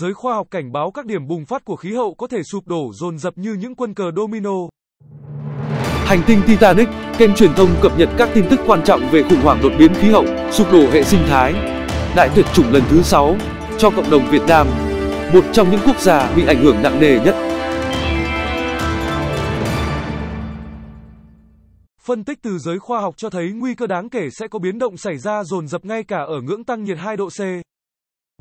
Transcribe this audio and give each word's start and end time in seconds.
Giới 0.00 0.14
khoa 0.14 0.34
học 0.34 0.46
cảnh 0.50 0.72
báo 0.72 0.90
các 0.90 1.06
điểm 1.06 1.26
bùng 1.26 1.44
phát 1.44 1.64
của 1.64 1.76
khí 1.76 1.92
hậu 1.92 2.14
có 2.14 2.26
thể 2.26 2.42
sụp 2.42 2.66
đổ 2.66 2.92
dồn 2.92 3.18
dập 3.18 3.38
như 3.38 3.54
những 3.54 3.74
quân 3.74 3.94
cờ 3.94 4.04
domino. 4.16 4.50
Hành 6.04 6.22
tinh 6.26 6.42
Titanic, 6.46 6.88
kênh 7.18 7.34
truyền 7.34 7.54
thông 7.54 7.68
cập 7.82 7.98
nhật 7.98 8.08
các 8.18 8.28
tin 8.34 8.44
tức 8.50 8.60
quan 8.66 8.84
trọng 8.84 9.00
về 9.12 9.22
khủng 9.22 9.40
hoảng 9.42 9.60
đột 9.62 9.72
biến 9.78 9.94
khí 9.94 10.10
hậu, 10.10 10.24
sụp 10.52 10.72
đổ 10.72 10.90
hệ 10.90 11.04
sinh 11.04 11.20
thái. 11.26 11.52
Đại 12.16 12.30
tuyệt 12.34 12.46
chủng 12.54 12.72
lần 12.72 12.82
thứ 12.88 13.02
6 13.02 13.36
cho 13.78 13.90
cộng 13.90 14.10
đồng 14.10 14.30
Việt 14.30 14.42
Nam, 14.48 14.66
một 15.32 15.44
trong 15.52 15.70
những 15.70 15.80
quốc 15.86 16.00
gia 16.00 16.34
bị 16.36 16.46
ảnh 16.46 16.62
hưởng 16.62 16.82
nặng 16.82 17.00
nề 17.00 17.18
nhất. 17.24 17.34
Phân 22.04 22.24
tích 22.24 22.38
từ 22.42 22.58
giới 22.58 22.78
khoa 22.78 23.00
học 23.00 23.14
cho 23.16 23.30
thấy 23.30 23.52
nguy 23.52 23.74
cơ 23.74 23.86
đáng 23.86 24.08
kể 24.08 24.28
sẽ 24.30 24.48
có 24.48 24.58
biến 24.58 24.78
động 24.78 24.96
xảy 24.96 25.18
ra 25.18 25.44
dồn 25.44 25.68
dập 25.68 25.84
ngay 25.84 26.04
cả 26.04 26.18
ở 26.18 26.40
ngưỡng 26.40 26.64
tăng 26.64 26.84
nhiệt 26.84 26.98
2 26.98 27.16
độ 27.16 27.28
C. 27.28 27.40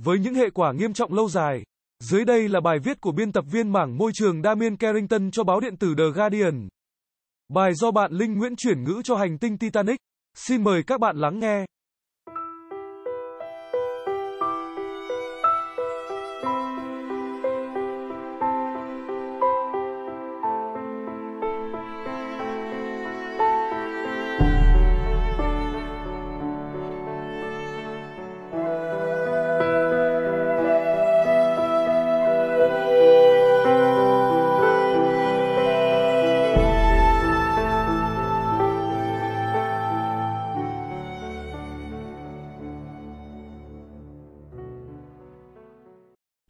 Với 0.01 0.19
những 0.19 0.33
hệ 0.33 0.49
quả 0.49 0.73
nghiêm 0.73 0.93
trọng 0.93 1.13
lâu 1.13 1.29
dài. 1.29 1.63
Dưới 2.03 2.25
đây 2.25 2.49
là 2.49 2.61
bài 2.61 2.79
viết 2.79 3.01
của 3.01 3.11
biên 3.11 3.31
tập 3.31 3.45
viên 3.51 3.69
mảng 3.69 3.97
môi 3.97 4.11
trường 4.13 4.41
Damien 4.41 4.77
Carrington 4.77 5.31
cho 5.31 5.43
báo 5.43 5.59
điện 5.59 5.77
tử 5.77 5.93
The 5.97 6.03
Guardian. 6.15 6.67
Bài 7.49 7.73
do 7.73 7.91
bạn 7.91 8.11
Linh 8.11 8.37
Nguyễn 8.37 8.55
chuyển 8.55 8.83
ngữ 8.83 9.01
cho 9.03 9.15
hành 9.15 9.37
tinh 9.37 9.57
Titanic. 9.57 9.99
Xin 10.35 10.63
mời 10.63 10.83
các 10.83 10.99
bạn 10.99 11.17
lắng 11.17 11.39
nghe. 11.39 11.65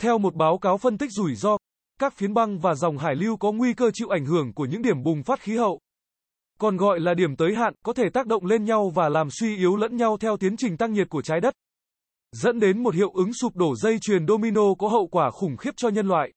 Theo 0.04 0.18
một 0.18 0.36
báo 0.36 0.58
cáo 0.58 0.78
phân 0.78 0.98
tích 0.98 1.12
rủi 1.12 1.36
ro, 1.36 1.58
các 2.00 2.14
phiến 2.14 2.34
băng 2.34 2.60
và 2.60 2.76
dòng 2.76 2.98
hải 2.98 3.16
lưu 3.16 3.38
có 3.38 3.52
nguy 3.52 3.74
cơ 3.74 3.92
chịu 3.94 4.08
ảnh 4.10 4.26
hưởng 4.26 4.54
của 4.54 4.66
những 4.66 4.82
điểm 4.82 5.04
bùng 5.04 5.24
phát 5.24 5.40
khí 5.40 5.58
hậu. 5.58 5.80
Còn 6.60 6.78
gọi 6.78 7.00
là 7.00 7.14
điểm 7.14 7.36
tới 7.36 7.56
hạn, 7.56 7.74
có 7.86 7.94
thể 7.94 8.04
tác 8.14 8.28
động 8.28 8.46
lên 8.46 8.64
nhau 8.64 8.92
và 8.96 9.10
làm 9.10 9.28
suy 9.32 9.58
yếu 9.58 9.76
lẫn 9.76 9.98
nhau 9.98 10.18
theo 10.18 10.38
tiến 10.38 10.58
trình 10.58 10.78
tăng 10.78 10.94
nhiệt 10.94 11.10
của 11.10 11.22
trái 11.22 11.40
đất. 11.42 11.54
Dẫn 12.32 12.60
đến 12.60 12.84
một 12.84 12.96
hiệu 12.96 13.10
ứng 13.14 13.34
sụp 13.34 13.56
đổ 13.56 13.76
dây 13.76 13.98
chuyền 14.02 14.28
domino 14.28 14.74
có 14.80 14.88
hậu 14.88 15.08
quả 15.08 15.32
khủng 15.32 15.58
khiếp 15.58 15.72
cho 15.78 15.90
nhân 15.90 16.08
loại. 16.08 16.32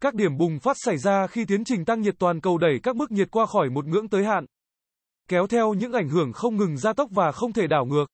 Các 0.00 0.14
điểm 0.14 0.36
bùng 0.38 0.58
phát 0.58 0.76
xảy 0.80 0.98
ra 0.98 1.26
khi 1.26 1.44
tiến 1.44 1.64
trình 1.64 1.84
tăng 1.84 2.00
nhiệt 2.00 2.14
toàn 2.18 2.40
cầu 2.40 2.58
đẩy 2.58 2.80
các 2.82 2.96
mức 2.96 3.10
nhiệt 3.10 3.30
qua 3.30 3.46
khỏi 3.46 3.70
một 3.70 3.86
ngưỡng 3.86 4.08
tới 4.08 4.24
hạn. 4.24 4.44
Kéo 5.28 5.46
theo 5.46 5.74
những 5.74 5.92
ảnh 5.92 6.08
hưởng 6.08 6.32
không 6.32 6.56
ngừng 6.56 6.76
gia 6.76 6.92
tốc 6.92 7.10
và 7.12 7.32
không 7.32 7.52
thể 7.52 7.66
đảo 7.66 7.84
ngược. 7.86 8.06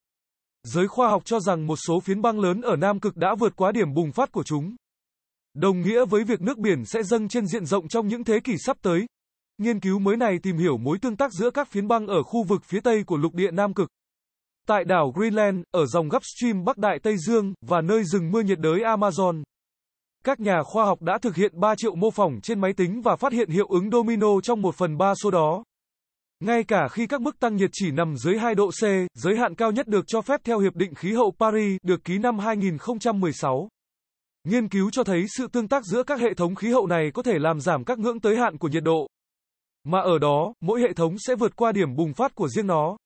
Giới 0.65 0.89
khoa 0.89 1.09
học 1.09 1.23
cho 1.25 1.41
rằng 1.41 1.67
một 1.67 1.77
số 1.77 2.01
phiến 2.01 2.23
băng 2.23 2.41
lớn 2.41 2.61
ở 2.61 2.77
Nam 2.77 3.01
Cực 3.01 3.17
đã 3.17 3.34
vượt 3.34 3.57
quá 3.57 3.73
điểm 3.73 3.95
bùng 3.95 4.12
phát 4.12 4.33
của 4.33 4.43
chúng. 4.43 4.77
Đồng 5.55 5.81
nghĩa 5.81 6.05
với 6.05 6.25
việc 6.25 6.41
nước 6.41 6.59
biển 6.59 6.84
sẽ 6.84 7.03
dâng 7.03 7.29
trên 7.29 7.47
diện 7.47 7.67
rộng 7.67 7.89
trong 7.89 8.09
những 8.09 8.25
thế 8.25 8.41
kỷ 8.45 8.53
sắp 8.59 8.77
tới. 8.83 9.06
Nghiên 9.59 9.81
cứu 9.81 9.98
mới 9.98 10.17
này 10.17 10.39
tìm 10.43 10.56
hiểu 10.56 10.77
mối 10.77 10.98
tương 10.98 11.17
tác 11.17 11.33
giữa 11.33 11.51
các 11.51 11.69
phiến 11.69 11.89
băng 11.89 12.06
ở 12.06 12.23
khu 12.23 12.43
vực 12.43 12.65
phía 12.65 12.81
tây 12.81 13.05
của 13.06 13.17
lục 13.17 13.34
địa 13.34 13.51
Nam 13.51 13.75
Cực. 13.75 13.89
Tại 14.67 14.84
đảo 14.84 15.12
Greenland, 15.15 15.62
ở 15.71 15.87
dòng 15.87 16.09
gấp 16.09 16.23
stream 16.25 16.65
Bắc 16.65 16.78
Đại 16.78 16.99
Tây 17.03 17.17
Dương, 17.27 17.55
và 17.67 17.81
nơi 17.81 18.05
rừng 18.05 18.31
mưa 18.31 18.41
nhiệt 18.41 18.59
đới 18.59 18.81
Amazon. 18.81 19.43
Các 20.25 20.41
nhà 20.41 20.62
khoa 20.62 20.84
học 20.84 21.03
đã 21.03 21.19
thực 21.19 21.37
hiện 21.37 21.61
3 21.61 21.75
triệu 21.77 21.95
mô 21.95 22.11
phỏng 22.11 22.41
trên 22.43 22.61
máy 22.61 22.73
tính 22.77 23.03
và 23.03 23.17
phát 23.17 23.33
hiện 23.33 23.51
hiệu 23.51 23.67
ứng 23.67 23.91
domino 23.91 24.41
trong 24.43 24.62
1 24.62 24.75
phần 24.75 24.99
3 24.99 25.15
số 25.15 25.31
đó. 25.31 25.65
Ngay 26.41 26.65
cả 26.65 26.89
khi 26.89 27.07
các 27.07 27.21
mức 27.21 27.39
tăng 27.41 27.56
nhiệt 27.56 27.71
chỉ 27.72 27.91
nằm 27.91 28.17
dưới 28.17 28.39
2 28.39 28.55
độ 28.55 28.71
C, 28.71 28.83
giới 29.15 29.37
hạn 29.37 29.55
cao 29.55 29.72
nhất 29.72 29.89
được 29.89 30.05
cho 30.06 30.21
phép 30.21 30.41
theo 30.45 30.59
Hiệp 30.59 30.77
định 30.77 30.95
Khí 30.95 31.12
hậu 31.12 31.34
Paris, 31.39 31.77
được 31.83 32.05
ký 32.05 32.19
năm 32.19 32.39
2016. 32.39 33.69
Nghiên 34.44 34.69
cứu 34.69 34.91
cho 34.91 35.05
thấy 35.05 35.25
sự 35.37 35.47
tương 35.53 35.69
tác 35.69 35.84
giữa 35.84 36.03
các 36.03 36.21
hệ 36.21 36.34
thống 36.34 36.55
khí 36.55 36.73
hậu 36.73 36.87
này 36.87 37.11
có 37.15 37.23
thể 37.23 37.33
làm 37.39 37.61
giảm 37.61 37.84
các 37.84 37.99
ngưỡng 37.99 38.21
tới 38.21 38.37
hạn 38.37 38.59
của 38.59 38.69
nhiệt 38.69 38.83
độ. 38.83 39.06
Mà 39.84 40.00
ở 40.00 40.19
đó, 40.19 40.53
mỗi 40.61 40.81
hệ 40.81 40.93
thống 40.93 41.17
sẽ 41.19 41.34
vượt 41.34 41.56
qua 41.56 41.73
điểm 41.73 41.97
bùng 41.97 42.15
phát 42.15 42.34
của 42.34 42.49
riêng 42.49 42.67
nó. 42.67 42.97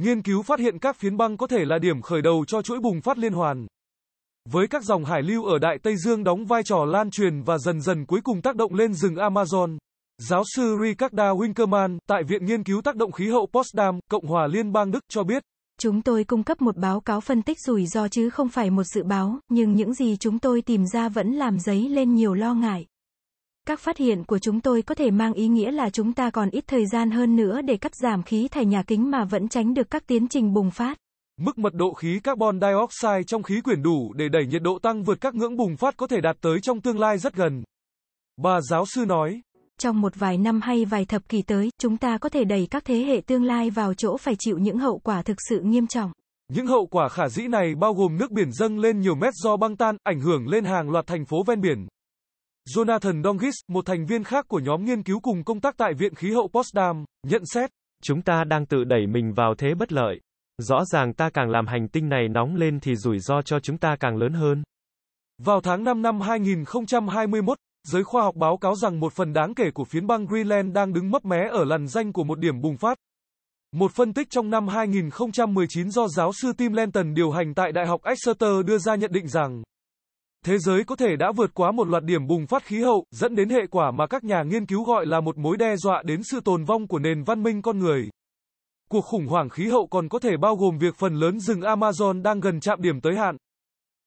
Nghiên 0.00 0.22
cứu 0.22 0.42
phát 0.42 0.60
hiện 0.60 0.78
các 0.78 0.96
phiến 0.96 1.16
băng 1.16 1.36
có 1.36 1.46
thể 1.46 1.64
là 1.64 1.78
điểm 1.78 2.02
khởi 2.02 2.22
đầu 2.22 2.44
cho 2.46 2.62
chuỗi 2.62 2.80
bùng 2.80 3.00
phát 3.00 3.18
liên 3.18 3.32
hoàn. 3.32 3.66
Với 4.50 4.66
các 4.68 4.82
dòng 4.82 5.04
hải 5.04 5.22
lưu 5.22 5.44
ở 5.44 5.58
Đại 5.58 5.78
Tây 5.82 5.96
Dương 5.96 6.24
đóng 6.24 6.44
vai 6.44 6.62
trò 6.62 6.84
lan 6.84 7.10
truyền 7.10 7.42
và 7.42 7.58
dần 7.58 7.80
dần 7.80 8.06
cuối 8.06 8.20
cùng 8.24 8.42
tác 8.42 8.56
động 8.56 8.74
lên 8.74 8.94
rừng 8.94 9.14
Amazon. 9.14 9.78
Giáo 10.28 10.42
sư 10.46 10.78
Ricarda 10.82 11.30
Winkerman, 11.30 11.98
tại 12.08 12.22
Viện 12.28 12.44
Nghiên 12.44 12.64
cứu 12.64 12.82
Tác 12.82 12.96
động 12.96 13.12
Khí 13.12 13.28
hậu 13.28 13.46
Potsdam, 13.46 13.98
Cộng 14.10 14.26
hòa 14.26 14.46
Liên 14.46 14.72
bang 14.72 14.90
Đức 14.90 15.04
cho 15.08 15.24
biết, 15.24 15.42
Chúng 15.80 16.02
tôi 16.02 16.24
cung 16.24 16.42
cấp 16.42 16.62
một 16.62 16.76
báo 16.76 17.00
cáo 17.00 17.20
phân 17.20 17.42
tích 17.42 17.58
rủi 17.66 17.86
ro 17.86 18.08
chứ 18.08 18.30
không 18.30 18.48
phải 18.48 18.70
một 18.70 18.84
dự 18.84 19.02
báo, 19.02 19.38
nhưng 19.48 19.74
những 19.74 19.94
gì 19.94 20.16
chúng 20.16 20.38
tôi 20.38 20.62
tìm 20.62 20.86
ra 20.86 21.08
vẫn 21.08 21.32
làm 21.32 21.58
dấy 21.58 21.88
lên 21.88 22.14
nhiều 22.14 22.34
lo 22.34 22.54
ngại. 22.54 22.86
Các 23.66 23.80
phát 23.80 23.96
hiện 23.96 24.24
của 24.24 24.38
chúng 24.38 24.60
tôi 24.60 24.82
có 24.82 24.94
thể 24.94 25.10
mang 25.10 25.32
ý 25.32 25.48
nghĩa 25.48 25.70
là 25.70 25.90
chúng 25.90 26.12
ta 26.12 26.30
còn 26.30 26.50
ít 26.50 26.64
thời 26.66 26.86
gian 26.86 27.10
hơn 27.10 27.36
nữa 27.36 27.60
để 27.62 27.76
cắt 27.76 27.94
giảm 27.94 28.22
khí 28.22 28.48
thải 28.48 28.64
nhà 28.66 28.82
kính 28.82 29.10
mà 29.10 29.24
vẫn 29.24 29.48
tránh 29.48 29.74
được 29.74 29.90
các 29.90 30.06
tiến 30.06 30.28
trình 30.28 30.52
bùng 30.52 30.70
phát. 30.70 30.98
Mức 31.40 31.58
mật 31.58 31.74
độ 31.74 31.92
khí 31.92 32.20
carbon 32.24 32.60
dioxide 32.60 33.22
trong 33.26 33.42
khí 33.42 33.60
quyển 33.60 33.82
đủ 33.82 34.12
để 34.12 34.28
đẩy 34.28 34.46
nhiệt 34.46 34.62
độ 34.62 34.78
tăng 34.82 35.02
vượt 35.02 35.20
các 35.20 35.34
ngưỡng 35.34 35.56
bùng 35.56 35.76
phát 35.76 35.96
có 35.96 36.06
thể 36.06 36.20
đạt 36.20 36.36
tới 36.40 36.60
trong 36.62 36.80
tương 36.80 36.98
lai 36.98 37.18
rất 37.18 37.34
gần. 37.34 37.62
Bà 38.36 38.60
giáo 38.60 38.84
sư 38.86 39.04
nói. 39.06 39.40
Trong 39.82 40.00
một 40.00 40.12
vài 40.16 40.38
năm 40.38 40.60
hay 40.60 40.84
vài 40.84 41.04
thập 41.04 41.28
kỷ 41.28 41.42
tới, 41.42 41.70
chúng 41.78 41.96
ta 41.96 42.18
có 42.18 42.28
thể 42.28 42.44
đẩy 42.44 42.66
các 42.70 42.84
thế 42.84 42.94
hệ 42.94 43.20
tương 43.26 43.44
lai 43.44 43.70
vào 43.70 43.94
chỗ 43.94 44.16
phải 44.16 44.34
chịu 44.38 44.58
những 44.58 44.78
hậu 44.78 44.98
quả 44.98 45.22
thực 45.22 45.36
sự 45.48 45.60
nghiêm 45.60 45.86
trọng. 45.86 46.12
Những 46.52 46.66
hậu 46.66 46.86
quả 46.86 47.08
khả 47.08 47.28
dĩ 47.28 47.48
này 47.48 47.74
bao 47.74 47.94
gồm 47.94 48.16
nước 48.16 48.30
biển 48.30 48.52
dâng 48.52 48.78
lên 48.78 49.00
nhiều 49.00 49.14
mét 49.14 49.34
do 49.34 49.56
băng 49.56 49.76
tan, 49.76 49.96
ảnh 50.02 50.20
hưởng 50.20 50.48
lên 50.48 50.64
hàng 50.64 50.90
loạt 50.90 51.06
thành 51.06 51.24
phố 51.24 51.36
ven 51.46 51.60
biển. 51.60 51.86
Jonathan 52.76 53.22
Dongis, 53.22 53.54
một 53.68 53.86
thành 53.86 54.06
viên 54.06 54.24
khác 54.24 54.44
của 54.48 54.60
nhóm 54.60 54.84
nghiên 54.84 55.02
cứu 55.02 55.20
cùng 55.20 55.44
công 55.44 55.60
tác 55.60 55.74
tại 55.76 55.94
Viện 55.94 56.14
Khí 56.14 56.30
hậu 56.30 56.48
Potsdam, 56.48 57.04
nhận 57.26 57.42
xét. 57.46 57.70
Chúng 58.02 58.22
ta 58.22 58.44
đang 58.44 58.66
tự 58.66 58.84
đẩy 58.84 59.06
mình 59.06 59.32
vào 59.34 59.54
thế 59.58 59.74
bất 59.78 59.92
lợi. 59.92 60.20
Rõ 60.58 60.84
ràng 60.84 61.14
ta 61.14 61.30
càng 61.30 61.50
làm 61.50 61.66
hành 61.66 61.88
tinh 61.88 62.08
này 62.08 62.28
nóng 62.28 62.54
lên 62.54 62.80
thì 62.80 62.96
rủi 62.96 63.18
ro 63.18 63.42
cho 63.42 63.60
chúng 63.60 63.78
ta 63.78 63.96
càng 64.00 64.16
lớn 64.16 64.32
hơn. 64.32 64.62
Vào 65.38 65.60
tháng 65.60 65.84
5 65.84 66.02
năm 66.02 66.20
2021, 66.20 67.58
Giới 67.88 68.04
khoa 68.04 68.22
học 68.22 68.34
báo 68.36 68.56
cáo 68.56 68.74
rằng 68.74 69.00
một 69.00 69.12
phần 69.12 69.32
đáng 69.32 69.54
kể 69.54 69.70
của 69.74 69.84
phiến 69.84 70.06
băng 70.06 70.26
Greenland 70.26 70.72
đang 70.72 70.92
đứng 70.92 71.10
mấp 71.10 71.24
mé 71.24 71.48
ở 71.50 71.64
lằn 71.64 71.88
danh 71.88 72.12
của 72.12 72.24
một 72.24 72.38
điểm 72.38 72.60
bùng 72.60 72.76
phát. 72.76 72.98
Một 73.72 73.92
phân 73.92 74.12
tích 74.12 74.30
trong 74.30 74.50
năm 74.50 74.68
2019 74.68 75.90
do 75.90 76.08
giáo 76.08 76.32
sư 76.32 76.52
Tim 76.58 76.72
Lenton 76.72 77.14
điều 77.14 77.30
hành 77.30 77.54
tại 77.54 77.72
Đại 77.72 77.86
học 77.86 78.00
Exeter 78.04 78.66
đưa 78.66 78.78
ra 78.78 78.94
nhận 78.94 79.12
định 79.12 79.28
rằng 79.28 79.62
thế 80.44 80.58
giới 80.58 80.84
có 80.84 80.96
thể 80.96 81.16
đã 81.16 81.32
vượt 81.32 81.50
quá 81.54 81.72
một 81.72 81.88
loạt 81.88 82.04
điểm 82.04 82.26
bùng 82.26 82.46
phát 82.46 82.64
khí 82.64 82.82
hậu, 82.82 83.04
dẫn 83.10 83.34
đến 83.34 83.48
hệ 83.48 83.66
quả 83.70 83.90
mà 83.90 84.06
các 84.06 84.24
nhà 84.24 84.42
nghiên 84.42 84.66
cứu 84.66 84.84
gọi 84.84 85.06
là 85.06 85.20
một 85.20 85.38
mối 85.38 85.56
đe 85.56 85.76
dọa 85.76 86.02
đến 86.06 86.20
sự 86.22 86.40
tồn 86.40 86.64
vong 86.64 86.86
của 86.86 86.98
nền 86.98 87.22
văn 87.24 87.42
minh 87.42 87.62
con 87.62 87.78
người. 87.78 88.08
Cuộc 88.90 89.04
khủng 89.04 89.26
hoảng 89.26 89.48
khí 89.48 89.68
hậu 89.68 89.86
còn 89.86 90.08
có 90.08 90.18
thể 90.18 90.36
bao 90.40 90.56
gồm 90.56 90.78
việc 90.78 90.94
phần 90.96 91.14
lớn 91.14 91.40
rừng 91.40 91.60
Amazon 91.60 92.22
đang 92.22 92.40
gần 92.40 92.60
chạm 92.60 92.82
điểm 92.82 93.00
tới 93.00 93.16
hạn. 93.16 93.36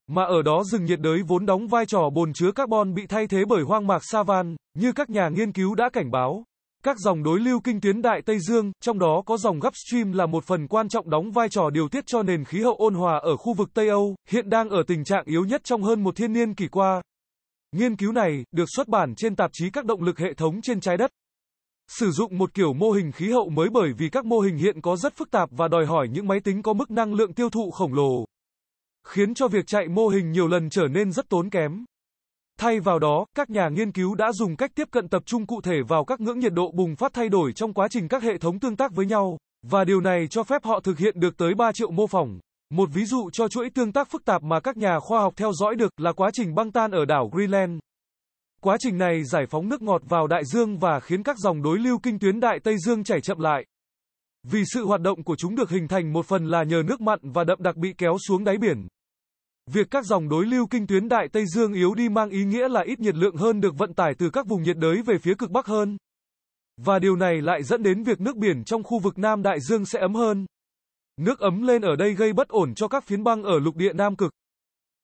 Mà 0.08 0.24
ở 0.24 0.42
đó 0.42 0.64
rừng 0.64 0.86
nhiệt 0.86 1.00
đới 1.00 1.24
vốn 1.28 1.46
đóng 1.46 1.68
vai 1.68 1.86
trò 1.86 2.10
bồn 2.14 2.34
chứa 2.34 2.52
carbon 2.52 2.94
bị 2.94 3.08
thay 3.08 3.28
thế 3.28 3.46
bởi 3.48 3.64
hoang 3.64 3.88
mạc 3.88 4.00
savan, 4.12 4.56
như 4.78 4.92
các 4.92 5.10
nhà 5.10 5.30
nghiên 5.30 5.52
cứu 5.52 5.76
đã 5.76 5.90
cảnh 5.94 6.12
báo. 6.12 6.44
Các 6.84 6.98
dòng 7.00 7.24
đối 7.24 7.40
lưu 7.40 7.60
kinh 7.64 7.82
tuyến 7.82 8.02
Đại 8.02 8.22
Tây 8.26 8.40
Dương, 8.40 8.72
trong 8.82 9.00
đó 9.00 9.24
có 9.26 9.38
dòng 9.38 9.60
Gulfstream 9.60 10.14
là 10.14 10.26
một 10.26 10.44
phần 10.44 10.68
quan 10.68 10.90
trọng 10.90 11.10
đóng 11.10 11.32
vai 11.32 11.50
trò 11.50 11.70
điều 11.70 11.90
tiết 11.90 12.04
cho 12.08 12.24
nền 12.24 12.46
khí 12.46 12.62
hậu 12.62 12.76
ôn 12.76 12.94
hòa 12.94 13.20
ở 13.24 13.38
khu 13.38 13.54
vực 13.54 13.70
Tây 13.74 13.90
Âu, 13.90 14.16
hiện 14.30 14.50
đang 14.50 14.70
ở 14.70 14.84
tình 14.88 15.04
trạng 15.04 15.26
yếu 15.26 15.46
nhất 15.46 15.62
trong 15.64 15.84
hơn 15.84 16.04
một 16.04 16.16
thiên 16.16 16.34
niên 16.34 16.54
kỷ 16.54 16.68
qua. 16.68 17.02
Nghiên 17.72 17.96
cứu 17.96 18.12
này, 18.12 18.44
được 18.52 18.66
xuất 18.76 18.88
bản 18.88 19.14
trên 19.18 19.36
tạp 19.36 19.52
chí 19.54 19.70
các 19.70 19.86
động 19.86 20.04
lực 20.04 20.20
hệ 20.20 20.34
thống 20.34 20.62
trên 20.62 20.80
trái 20.80 20.98
đất. 20.98 21.12
Sử 21.88 22.12
dụng 22.12 22.38
một 22.38 22.54
kiểu 22.54 22.74
mô 22.74 22.92
hình 22.92 23.12
khí 23.12 23.32
hậu 23.32 23.50
mới 23.50 23.70
bởi 23.70 23.94
vì 23.98 24.10
các 24.10 24.26
mô 24.26 24.40
hình 24.40 24.58
hiện 24.58 24.82
có 24.82 24.96
rất 24.96 25.14
phức 25.16 25.32
tạp 25.32 25.50
và 25.52 25.68
đòi 25.68 25.86
hỏi 25.86 26.08
những 26.12 26.28
máy 26.28 26.40
tính 26.44 26.62
có 26.62 26.74
mức 26.74 26.92
năng 26.92 27.14
lượng 27.14 27.34
tiêu 27.34 27.50
thụ 27.50 27.72
khổng 27.72 27.94
lồ 27.94 28.26
khiến 29.08 29.34
cho 29.34 29.48
việc 29.48 29.68
chạy 29.68 29.88
mô 29.88 30.08
hình 30.08 30.32
nhiều 30.32 30.48
lần 30.48 30.70
trở 30.70 30.88
nên 30.88 31.12
rất 31.12 31.30
tốn 31.30 31.50
kém. 31.50 31.86
Thay 32.60 32.80
vào 32.80 33.00
đó, 33.00 33.26
các 33.36 33.50
nhà 33.50 33.70
nghiên 33.70 33.92
cứu 33.92 34.16
đã 34.16 34.32
dùng 34.32 34.56
cách 34.56 34.72
tiếp 34.76 34.88
cận 34.92 35.08
tập 35.08 35.24
trung 35.26 35.46
cụ 35.46 35.62
thể 35.62 35.76
vào 35.88 36.06
các 36.06 36.22
ngưỡng 36.22 36.40
nhiệt 36.40 36.54
độ 36.54 36.72
bùng 36.72 36.96
phát 36.96 37.14
thay 37.14 37.30
đổi 37.30 37.54
trong 37.54 37.74
quá 37.74 37.88
trình 37.92 38.08
các 38.08 38.24
hệ 38.24 38.38
thống 38.38 38.60
tương 38.60 38.76
tác 38.76 38.96
với 38.96 39.06
nhau, 39.06 39.38
và 39.68 39.84
điều 39.84 40.02
này 40.02 40.28
cho 40.30 40.44
phép 40.44 40.64
họ 40.64 40.80
thực 40.80 40.98
hiện 40.98 41.20
được 41.20 41.38
tới 41.38 41.54
3 41.56 41.72
triệu 41.72 41.92
mô 41.92 42.08
phỏng. 42.08 42.40
Một 42.70 42.90
ví 42.94 43.06
dụ 43.06 43.30
cho 43.34 43.48
chuỗi 43.48 43.70
tương 43.70 43.92
tác 43.92 44.12
phức 44.12 44.26
tạp 44.26 44.44
mà 44.44 44.60
các 44.60 44.78
nhà 44.78 45.00
khoa 45.00 45.22
học 45.22 45.34
theo 45.38 45.52
dõi 45.54 45.76
được 45.76 45.92
là 45.98 46.14
quá 46.14 46.30
trình 46.34 46.56
băng 46.56 46.72
tan 46.72 46.92
ở 46.92 47.06
đảo 47.06 47.30
Greenland. 47.34 47.80
Quá 48.62 48.78
trình 48.80 48.98
này 48.98 49.24
giải 49.24 49.46
phóng 49.50 49.70
nước 49.70 49.82
ngọt 49.82 50.02
vào 50.10 50.28
đại 50.28 50.46
dương 50.46 50.78
và 50.78 51.00
khiến 51.00 51.24
các 51.24 51.38
dòng 51.38 51.62
đối 51.62 51.80
lưu 51.80 52.00
kinh 52.04 52.20
tuyến 52.20 52.40
đại 52.40 52.60
Tây 52.64 52.76
Dương 52.78 53.04
chảy 53.04 53.22
chậm 53.22 53.40
lại. 53.40 53.66
Vì 54.44 54.64
sự 54.74 54.86
hoạt 54.86 55.02
động 55.02 55.24
của 55.24 55.36
chúng 55.36 55.56
được 55.56 55.70
hình 55.70 55.88
thành 55.88 56.14
một 56.14 56.26
phần 56.26 56.46
là 56.46 56.64
nhờ 56.64 56.84
nước 56.86 57.02
mặn 57.02 57.20
và 57.22 57.44
đậm 57.44 57.58
đặc 57.62 57.76
bị 57.76 57.94
kéo 57.98 58.18
xuống 58.28 58.44
đáy 58.44 58.58
biển. 58.58 58.88
Việc 59.72 59.88
các 59.92 60.06
dòng 60.06 60.30
đối 60.30 60.46
lưu 60.46 60.68
kinh 60.68 60.88
tuyến 60.88 61.10
Đại 61.10 61.28
Tây 61.32 61.46
Dương 61.46 61.74
yếu 61.74 61.94
đi 61.96 62.10
mang 62.10 62.30
ý 62.30 62.44
nghĩa 62.44 62.68
là 62.68 62.82
ít 62.82 63.00
nhiệt 63.00 63.16
lượng 63.16 63.36
hơn 63.36 63.62
được 63.62 63.78
vận 63.78 63.94
tải 63.94 64.14
từ 64.18 64.30
các 64.30 64.48
vùng 64.48 64.64
nhiệt 64.64 64.78
đới 64.78 65.02
về 65.02 65.18
phía 65.18 65.34
cực 65.36 65.52
Bắc 65.52 65.66
hơn. 65.66 65.98
Và 66.78 67.00
điều 67.00 67.16
này 67.16 67.42
lại 67.42 67.64
dẫn 67.64 67.84
đến 67.84 68.04
việc 68.04 68.22
nước 68.22 68.36
biển 68.38 68.64
trong 68.64 68.84
khu 68.84 69.00
vực 69.00 69.18
Nam 69.18 69.42
Đại 69.44 69.60
Dương 69.60 69.86
sẽ 69.86 70.00
ấm 70.00 70.14
hơn. 70.16 70.46
Nước 71.22 71.40
ấm 71.40 71.62
lên 71.62 71.82
ở 71.82 71.96
đây 71.96 72.14
gây 72.14 72.34
bất 72.34 72.48
ổn 72.48 72.74
cho 72.76 72.88
các 72.88 73.04
phiến 73.04 73.24
băng 73.24 73.44
ở 73.44 73.60
lục 73.60 73.76
địa 73.76 73.94
Nam 73.94 74.16
Cực. 74.16 74.32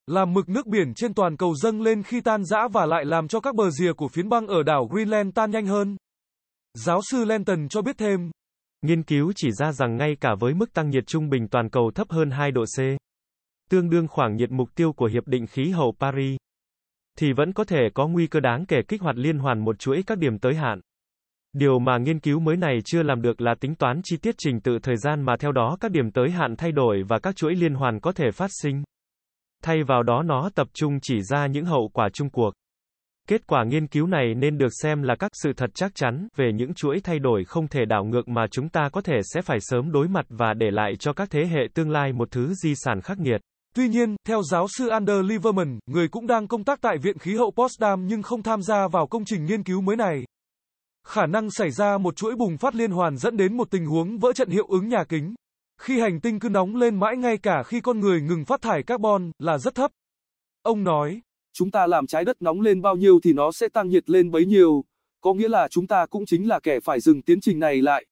Làm 0.06 0.32
mực 0.32 0.48
nước 0.48 0.66
biển 0.66 0.94
trên 0.96 1.14
toàn 1.14 1.36
cầu 1.36 1.54
dâng 1.54 1.82
lên 1.82 2.02
khi 2.02 2.20
tan 2.20 2.44
rã 2.44 2.68
và 2.72 2.86
lại 2.86 3.04
làm 3.04 3.28
cho 3.28 3.40
các 3.40 3.54
bờ 3.54 3.70
rìa 3.70 3.92
của 3.92 4.08
phiến 4.08 4.28
băng 4.28 4.46
ở 4.46 4.62
đảo 4.62 4.88
Greenland 4.90 5.34
tan 5.34 5.50
nhanh 5.50 5.66
hơn. 5.66 5.96
Giáo 6.74 7.00
sư 7.10 7.24
Lenton 7.24 7.68
cho 7.68 7.82
biết 7.82 7.98
thêm. 7.98 8.30
Nghiên 8.82 9.02
cứu 9.02 9.32
chỉ 9.36 9.50
ra 9.52 9.72
rằng 9.72 9.96
ngay 9.96 10.16
cả 10.20 10.34
với 10.40 10.54
mức 10.54 10.72
tăng 10.72 10.90
nhiệt 10.90 11.06
trung 11.06 11.28
bình 11.28 11.48
toàn 11.48 11.70
cầu 11.70 11.90
thấp 11.94 12.10
hơn 12.10 12.30
2 12.30 12.50
độ 12.50 12.64
C, 12.64 12.78
tương 13.72 13.90
đương 13.90 14.08
khoảng 14.08 14.36
nhiệt 14.36 14.50
mục 14.50 14.68
tiêu 14.74 14.92
của 14.92 15.06
Hiệp 15.06 15.26
định 15.26 15.46
Khí 15.46 15.70
hậu 15.70 15.94
Paris, 16.00 16.36
thì 17.18 17.32
vẫn 17.32 17.52
có 17.52 17.64
thể 17.64 17.88
có 17.94 18.08
nguy 18.08 18.26
cơ 18.26 18.40
đáng 18.40 18.66
kể 18.66 18.82
kích 18.88 19.00
hoạt 19.00 19.16
liên 19.16 19.38
hoàn 19.38 19.64
một 19.64 19.78
chuỗi 19.78 20.02
các 20.06 20.18
điểm 20.18 20.38
tới 20.38 20.54
hạn. 20.54 20.80
Điều 21.52 21.78
mà 21.78 21.98
nghiên 21.98 22.20
cứu 22.20 22.40
mới 22.40 22.56
này 22.56 22.78
chưa 22.84 23.02
làm 23.02 23.22
được 23.22 23.40
là 23.40 23.54
tính 23.60 23.74
toán 23.74 24.00
chi 24.04 24.16
tiết 24.16 24.34
trình 24.38 24.60
tự 24.60 24.78
thời 24.82 24.96
gian 24.96 25.22
mà 25.22 25.36
theo 25.36 25.52
đó 25.52 25.76
các 25.80 25.90
điểm 25.90 26.10
tới 26.10 26.30
hạn 26.30 26.56
thay 26.56 26.72
đổi 26.72 27.02
và 27.08 27.18
các 27.18 27.36
chuỗi 27.36 27.54
liên 27.54 27.74
hoàn 27.74 28.00
có 28.00 28.12
thể 28.12 28.30
phát 28.30 28.50
sinh. 28.62 28.82
Thay 29.62 29.82
vào 29.82 30.02
đó 30.02 30.22
nó 30.22 30.50
tập 30.54 30.68
trung 30.74 30.98
chỉ 31.02 31.22
ra 31.22 31.46
những 31.46 31.64
hậu 31.64 31.90
quả 31.92 32.08
chung 32.12 32.30
cuộc. 32.30 32.50
Kết 33.28 33.46
quả 33.46 33.64
nghiên 33.64 33.86
cứu 33.86 34.06
này 34.06 34.34
nên 34.34 34.58
được 34.58 34.70
xem 34.82 35.02
là 35.02 35.14
các 35.18 35.30
sự 35.42 35.52
thật 35.56 35.70
chắc 35.74 35.94
chắn 35.94 36.28
về 36.36 36.52
những 36.52 36.74
chuỗi 36.74 37.00
thay 37.04 37.18
đổi 37.18 37.44
không 37.44 37.68
thể 37.68 37.84
đảo 37.84 38.04
ngược 38.04 38.28
mà 38.28 38.46
chúng 38.50 38.68
ta 38.68 38.88
có 38.92 39.00
thể 39.00 39.20
sẽ 39.22 39.42
phải 39.42 39.58
sớm 39.60 39.92
đối 39.92 40.08
mặt 40.08 40.26
và 40.28 40.54
để 40.54 40.70
lại 40.70 40.96
cho 40.96 41.12
các 41.12 41.30
thế 41.30 41.46
hệ 41.46 41.60
tương 41.74 41.90
lai 41.90 42.12
một 42.12 42.30
thứ 42.30 42.54
di 42.54 42.74
sản 42.74 43.00
khắc 43.00 43.18
nghiệt. 43.18 43.40
Tuy 43.74 43.88
nhiên, 43.88 44.16
theo 44.26 44.42
giáo 44.42 44.66
sư 44.68 44.88
Ander 44.88 45.16
Liverman, 45.24 45.78
người 45.86 46.08
cũng 46.08 46.26
đang 46.26 46.48
công 46.48 46.64
tác 46.64 46.80
tại 46.80 46.98
Viện 46.98 47.18
Khí 47.18 47.36
hậu 47.36 47.50
Potsdam 47.50 48.06
nhưng 48.06 48.22
không 48.22 48.42
tham 48.42 48.62
gia 48.62 48.88
vào 48.88 49.06
công 49.06 49.24
trình 49.24 49.44
nghiên 49.44 49.62
cứu 49.62 49.80
mới 49.80 49.96
này. 49.96 50.24
Khả 51.06 51.26
năng 51.26 51.50
xảy 51.50 51.70
ra 51.70 51.98
một 51.98 52.16
chuỗi 52.16 52.36
bùng 52.36 52.58
phát 52.58 52.74
liên 52.74 52.90
hoàn 52.90 53.16
dẫn 53.16 53.36
đến 53.36 53.56
một 53.56 53.70
tình 53.70 53.86
huống 53.86 54.18
vỡ 54.18 54.32
trận 54.32 54.50
hiệu 54.50 54.66
ứng 54.68 54.88
nhà 54.88 55.04
kính. 55.08 55.34
Khi 55.80 56.00
hành 56.00 56.20
tinh 56.20 56.38
cứ 56.38 56.48
nóng 56.48 56.76
lên 56.76 57.00
mãi 57.00 57.16
ngay 57.16 57.38
cả 57.38 57.62
khi 57.62 57.80
con 57.80 58.00
người 58.00 58.20
ngừng 58.20 58.44
phát 58.44 58.62
thải 58.62 58.82
carbon 58.82 59.30
là 59.38 59.58
rất 59.58 59.74
thấp. 59.74 59.90
Ông 60.62 60.84
nói, 60.84 61.20
chúng 61.54 61.70
ta 61.70 61.86
làm 61.86 62.06
trái 62.06 62.24
đất 62.24 62.42
nóng 62.42 62.60
lên 62.60 62.82
bao 62.82 62.96
nhiêu 62.96 63.20
thì 63.24 63.32
nó 63.32 63.50
sẽ 63.52 63.68
tăng 63.68 63.88
nhiệt 63.88 64.10
lên 64.10 64.30
bấy 64.30 64.46
nhiêu, 64.46 64.84
có 65.20 65.34
nghĩa 65.34 65.48
là 65.48 65.68
chúng 65.70 65.86
ta 65.86 66.06
cũng 66.10 66.26
chính 66.26 66.48
là 66.48 66.60
kẻ 66.62 66.78
phải 66.84 67.00
dừng 67.00 67.22
tiến 67.22 67.38
trình 67.40 67.58
này 67.58 67.82
lại. 67.82 68.04